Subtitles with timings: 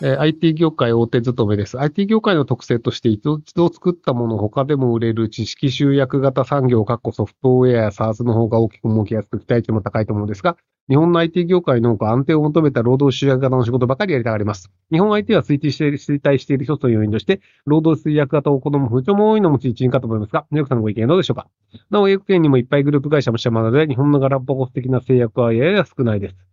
[0.00, 1.76] えー IT 業界大手勤めです。
[1.80, 10.56] IT 業界の特性として一度作ったものを他でも売れる知識集約型産業、かっこソフトウェアや SaaS の方が大きく儲けやすく期待値も高いと思うんですが、
[10.88, 14.70] 日本の IT 業界の多く安定を求めた労働集約型の仕事ばかりやりたがります。
[14.92, 21.48] 日本 IT は推定している、衰退している一つの要因として、労働集約型を好む風潮も多いのも一因かと思いますが、ニューヨークさんのご意見はどうでしょうか？
[21.90, 26.47] なお、英国圏にもいっぱいグループ会社もしてますので、日本のガラパゴス的な制約はやや少ないです。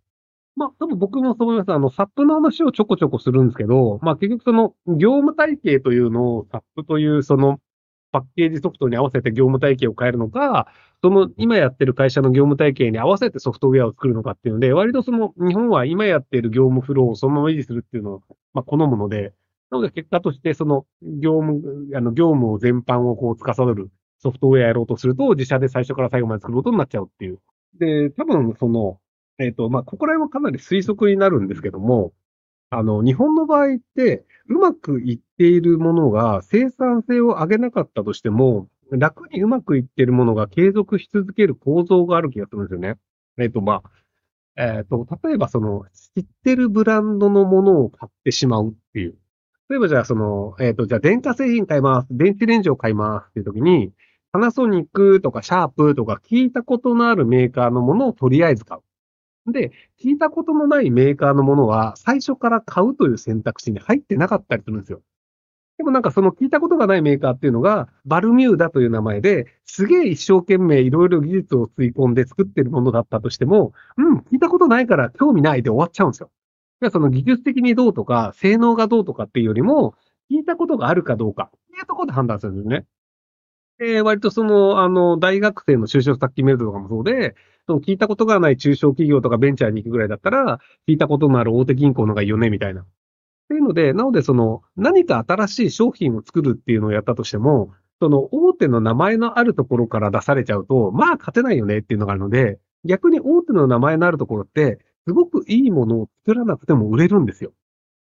[0.56, 1.72] まあ、多分僕もそう思います。
[1.72, 7.60] あの、サップの話をちょこちょこするんですけど、まあ結局その、業務体系というのをサップというその、
[8.10, 10.68] パッケージソフトに合わせて業務体系を変えるのか、
[11.02, 18.22] その今やってる会社の業務体系に合わせてソフトウェアを作るのかっていうので、割とその日本は今やっている業務フローをそのまま維持するっていうのを、
[18.54, 19.34] まあ好むので、
[19.70, 21.62] なので結果としてその業務、
[21.94, 27.38] あの業務を全般をこう司るソフトウェアやろうとすると、自社で最初から最後まで作ることになっちゃうっていう。
[27.78, 28.98] で、多分その、
[29.38, 32.12] えっ、と、まあ、ここら辺はかなり推測になるんですけども、
[32.70, 42.96] あの、日本の場合って、うまくいっているものが生産性を上げなかったとしても、楽にうまくいっているものが継続し続ける構造がある気がするんですよね。
[43.38, 43.90] えっ、と、まあ、
[44.56, 45.84] えっ、と、例えばその、
[46.14, 49.16] 知ってるブランドのものを買ってしまうっていう。
[49.68, 52.08] 例えばじゃあその、えっ、と、じゃあ電化製品買います。
[52.10, 53.92] 電子レンジを買いますっていう時に、
[54.32, 58.80] パナソニックとかシャープとか聞いたことのあるメーカーのものをとりあえず買う。
[59.52, 65.02] で、聞いたことのないメーカーのものは最初から買うという選択肢に入ってなかったりするんですよ。
[65.78, 76.30] でもなんかその聞いたことがないメーカーっていうのが、バルミューダという名前で、すげえ一生懸命いろいろ技術を吸い込んで作ってるものだったとしても、うん、聞いたことないから興味ないで終わっちゃうんですよ。
[76.82, 79.94] いやその技術的にどうとか、性能がどうとかっていうよりも、
[80.30, 82.86] 聞いたことがあるかどうかっていうところで判断するんですね。
[83.78, 87.34] で、割とその、あの、大学生の就職先メールとかもそうで、
[87.66, 92.82] その聞いたことがない中小企業とかベンチャーに行くぐらいだったら、聞いたことのある大手銀行のがいいよね、みたいな。
[92.82, 92.86] っ
[93.48, 107.52] ていうので、なのでその、何か新しい商品を作るっていうのをやったとしても、その大手の名前のあるところから出されちゃうと、まあ勝てないよねっていうのがあるので、逆に大手の名前のあるところって、すごくいいものを作らなくても売れるんですよ。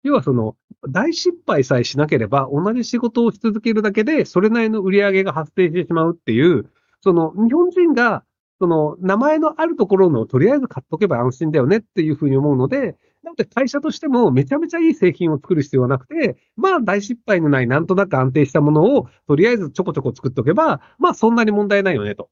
[0.03, 0.55] 要はその、
[0.87, 6.69] 大失敗さえしなければ、同じ仕事をし続けるだけで、それなりの売り上げが発生してしまうっていう、
[7.01, 8.23] その、日本人が、
[8.59, 22.29] その、名前のあるところのとりあえず買っとけば安心だよねっていうふうに思うので、なので会社としてもめちゃめちゃいい製品を作る必要はなくて、まあ大失敗のないなんとなく安定したものをとりあえずちょこちょこ作っておけば、まあそんなに問題ないよねと。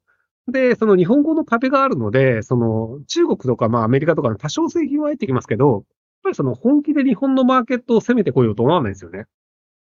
[0.48, 5.84] で、その日本語の壁があるので、その中国とかまあアメリカとかの多少製品は入ってきますけど、やっ
[6.24, 9.26] ぱりその本気で日本のマーケットを攻めてこようと思わないんですよね。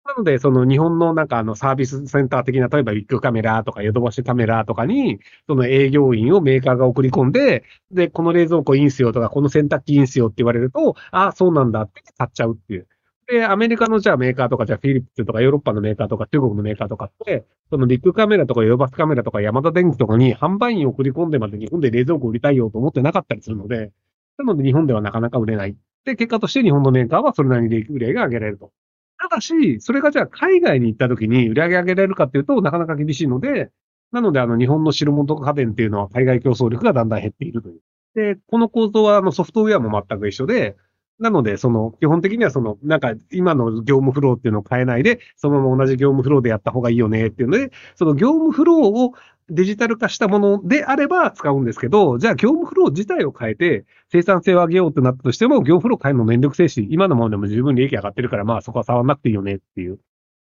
[0.08, 12.88] なので、その日本のなんかあのサービスセンター的な、例えばビッグカメラとかヨドバシカメラとかに、その営業員をメーカーが送り込んで、で、この冷蔵庫いいんすよとか、この洗濯機いいんすよって言われると、ああ、そうなんだって買っちゃうっていう。
[13.26, 23.92] で、アメリカのじゃあメーカーとか、じゃあフィリップスとかヨーロッパのメーカーとか中国のメーカーとかって、そのビッグカメラとかヨドバシカメラとかヤマダ電機とかに販売員を送り込んでまで日本で冷蔵庫売りたいよと思ってなかったりするので、
[24.38, 25.76] なので日本ではなかなか売れない。
[26.06, 28.72] で、結果として日本のメーカーはそれなりに売り上げが上げられると。
[29.18, 33.70] ただし、それがじゃあ海外に行った時に売り上げ上げられるかっていうとなかなか厳しいので、
[34.12, 37.80] なのであの日本の白物家電っていうのは海外競争力がだんだん減っているという。
[38.14, 40.76] で、この構造はあのソフトウェアも全く一緒で、
[41.18, 49.14] なので、その、基本的にはその、なんか、今の業務フローっていうのを変えないで、そのまま同じ業務フローでやった方がいいよねっていうので、その業務フローを
[49.50, 59.98] デジタル化したものであれば使うんですけど、じゃあ業務フロー自体を変えて、生産性を上げようってなったとしても、業務フロー変えるのめんどくせえし、今のものでも十分利益上がってるから、まあそこは触んなくていいよねっていう。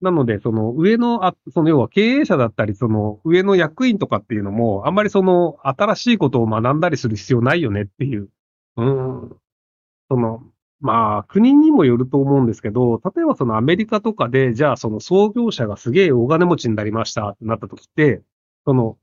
[0.01, 8.29] なので、その上の、あその要は経営者だったり、その上の役員とかっていうのも、あんまりその新しいことを学んだりする必要ないよねっていう。
[8.77, 9.37] うん。
[10.11, 10.43] その、
[10.81, 18.23] まあ、国にもよると思うんですけど、例えばそのアメリカとかで、じゃあその創業者がすげえ大金持ちになりましたってなった時って、
[18.65, 18.97] その、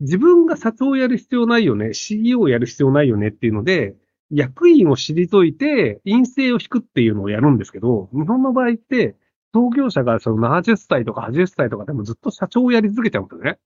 [0.00, 3.94] 自分が社長をやる必要ないよね、CEO をやる必要ないよねっていうので、
[4.30, 9.16] 役員を退いて、陰性を引くっていうのをやるんですけど、日本の場合って、
[9.54, 13.58] 創業者がその70歳とか80歳とかでもずっと社長をやり続けちゃうんですよね。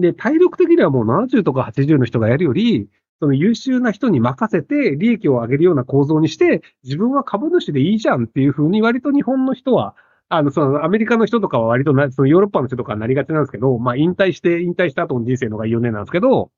[0.00, 2.88] で、体力的にはもう70とか80の人がやるより、
[3.22, 9.94] その優秀な人に任せて利益を上げるような構造にして、自分は株主でいいじゃんっていうふうに割と日本の人は、
[10.28, 16.50] あの、そのアメリカの人とかは割とな、そのヨーロッパの人とかはなりがちなんですけど、まあ引退して、引退した後の人生の方がいいよねなんですけど、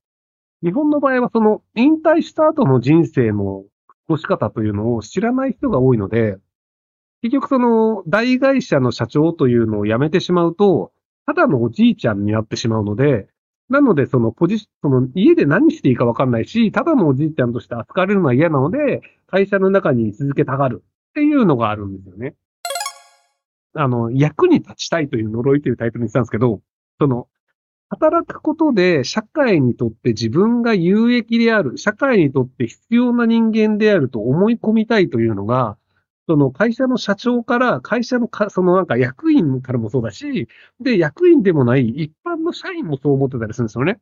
[0.62, 6.38] 日本の場合はその引退した後の人生の過ごし方というのを知らない人が多いので、
[7.20, 10.92] 結局その大会社の社長というのを辞めてしまうと、
[11.26, 13.28] ただのおじいちゃんになってしまうので、
[13.70, 20.84] なので、そのポジシその家で何していいかわかんないし、ただのおじいちゃんとして扱われるのは嫌なので、会社の中に続けたがる。
[21.10, 22.34] っていうのがあるんですよね。
[23.74, 26.60] あの、役に立ちたいという呪いというタイトルにしたんですけど、
[26.98, 27.28] その、
[27.88, 35.76] 働くことで社会にとって自分が有益である、社会にとって必要な人間であると思い込みたいというのが、
[36.26, 40.48] その会社の社長から会社のか、そのなんか役員からもそうだし、
[40.80, 44.00] で、役員でもない一般の社員もそう思ってたりするんですよね。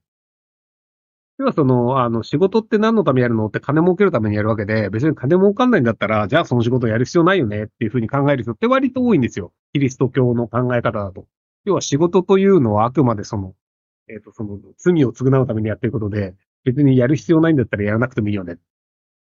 [1.38, 9.52] 要はその、あの、仕事って何のためにやるのって金儲けるためにやるわけで、別に金儲かんないんだったら、じゃあその仕事やる必要ないよねっていうふうに考える人って割と多いんですよ。
[9.72, 11.26] キリスト教の考え方だと。
[11.64, 13.54] 要は仕事というのはあくまでその、
[14.08, 16.34] えっ、ー、と、その、罪を償うためにやってることで、
[16.64, 18.58] 別にやる必要ないんだったらやらなくてもいいよね。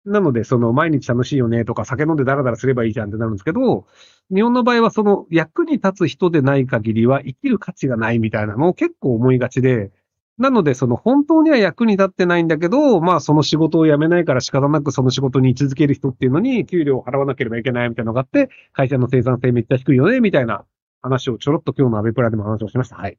[0.09, 3.87] なので、その、毎日楽しいよねとか、酒飲んでダラダラすればいいじゃんってなるんですけど、
[4.35, 9.91] 日本の場合はその、役に立つ人でない限りは生きる価値がないみたいなのを結構思いがちで、
[10.39, 20.65] なので、その本当には役に立ってないんだけど、まあその仕事を辞めないから仕方なくその仕事に居続ける人っていうのに給料を払わなければいけないみたいなのがあって、会社の生産性めっちゃ低いよね、みたいな
[21.03, 22.97] 話をちょろっと今日のアベプラでも話をしました。
[22.97, 23.19] はい。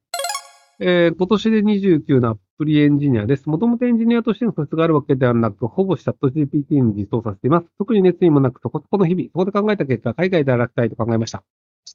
[0.79, 3.47] えー、今年で29のアプリエンジニアです。
[3.47, 7.67] もともとエンジニアとしての素質があるわけではなく、ほぼチャット GPT に実装させています。
[7.77, 11.41] 特に熱意もなく、そこそこの日々、そこで考えた結果、海外で働きたいと考えました。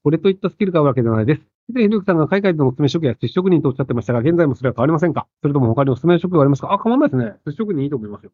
[0.02, 1.43] これといったスキルがあるわけではないです。
[1.69, 5.26] 以前、ひろきさんが海外でのおすすめ職や寿司職人とおっしゃってましたが、現在もそれは変わりませんか？
[5.43, 6.72] それとも他におすすめ職がありますか？
[6.72, 7.34] あ、変わんないですね。
[7.44, 8.31] 寿司職人いいと思いますよ。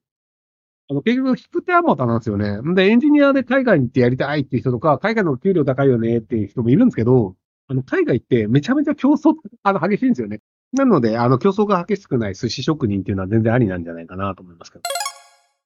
[0.88, 2.60] あの、結局、引く手あまたなんですよね。
[2.60, 7.34] んで、エンジニアで海外に行ってやりたいっていう人とか、海外の給料高いよねっていう人もいるんですけど、
[7.68, 9.34] あの、海外ってめちゃめちゃ競争、
[9.64, 10.40] あの、激しいんですよね。
[10.72, 14.84] なので、あの、競争が激しくない寿司職人っていうのは全然ありなんじゃないかなと思いますけど。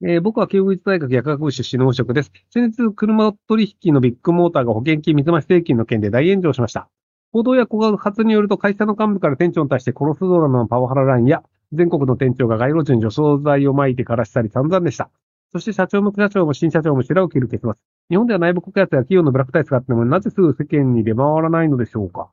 [0.02, 2.32] えー、僕は慶応義大学薬学部出身の本職です。
[2.50, 6.88] 先日、車取引のビッグモーターが保険金水増し請求の件で大炎上しました。
[7.32, 11.42] 報道や告発によると会社の幹部から店長に対して殺すぞなのパワハララインや、
[11.72, 15.10] 全国の店長が街路樹に除草剤を撒いて枯らしたり散々でした。
[15.52, 17.74] そして社長も副社長も新社長も白を切る結末。
[18.10, 22.30] 日本では内部告発や企業のブラックタイツがあっても、なぜすぐ世間に出回らないのでしょうか。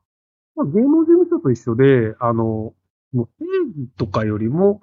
[0.54, 2.74] まあ、芸能事務と一緒で、あの、
[3.12, 3.44] もう正
[3.76, 4.80] 義とかよりも、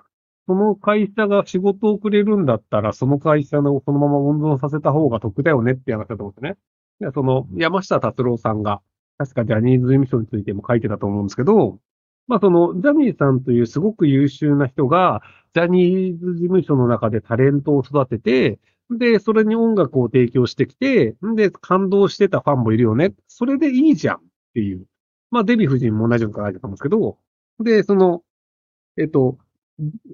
[0.47, 6.57] その会社が仕事をくれるんだったら、その会社のそのまま温存させた方が得だよねって話だと思ってね。
[6.99, 8.81] でその、山下達郎さんが、
[9.17, 11.79] 確かジャニーズ事務所についても書いてたと思うんですけど、
[12.27, 15.21] まあその、ジャニーさんというすごく優秀な人が、
[15.53, 18.59] ジャニーズ事務所の中でタレントを育てて、
[18.91, 23.13] で、それに音楽を提供してきて、で、感動してたファンもいるよね。
[23.27, 24.19] それでいいじゃんっ
[24.55, 24.85] ていう。
[25.31, 27.17] まあ、デヴィ夫人も同じように書いてたんですけど、
[27.59, 28.23] で、その、
[28.97, 29.37] えっと、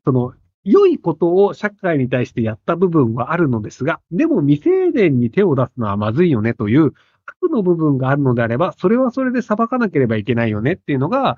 [0.06, 0.34] その、
[0.64, 6.94] 良いことを社会に対してやった部分はあるのですが、でも未成年に手を出すのはまずいよねという
[7.26, 11.38] 悪の部分があるのであれば、それはそれで裁かなければいけないよねっていうのが、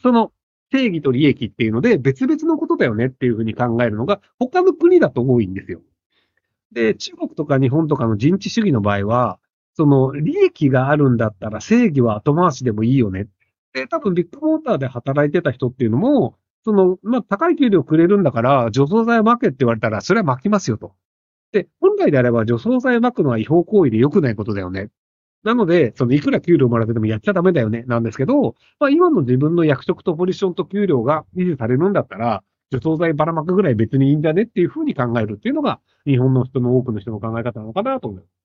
[0.00, 0.32] その
[0.70, 5.82] 正義と利益っていうので別々のことだよねっていうふうに考えるのが他の国だと多いんですよ。
[6.72, 9.38] で、中国とか日本とかの人治主義の場合は、
[9.74, 13.28] その利益があるんだったら正義は後回しでもいいよね。
[13.72, 20.94] で、多分ビッグモーターで働いてた人っていうのも、その、まあ、高い給料くれるんだから、除草剤を撒けって言われたら、それは撒きますよと。
[21.52, 24.90] で、本来であれば除草剤を撒くのは違法行為で良くないことだよね。
[25.42, 38.41] なので、そのいくら給料もらっててもやっちゃダメだよね、なんですけど、まあ今の自分の役職とポジションと給料が維持されるんだったら、除草剤ばらまくぐらい別にいいんだねっていうふうに考えるっていうのが、日本の人の多くの人の考え方なのかなと思います。